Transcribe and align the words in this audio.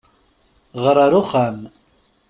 Ɣeṛ 0.83 0.97
ar 1.05 1.13
uxxam! 1.21 1.57